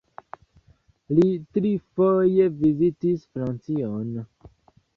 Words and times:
Li 1.17 1.25
trifoje 1.59 2.49
vizitis 2.63 3.29
Francion. 3.37 4.13